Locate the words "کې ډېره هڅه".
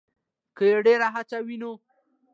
0.57-1.37